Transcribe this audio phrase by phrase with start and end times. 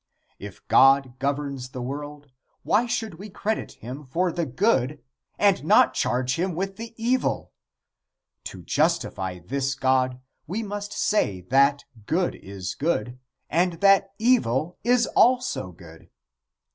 [0.39, 2.31] If God governs the world,
[2.63, 4.99] why should we credit him for the good
[5.37, 7.51] and not charge him with the evil?
[8.45, 15.05] To justify this God we must say that good is good and that evil is
[15.05, 16.09] also good.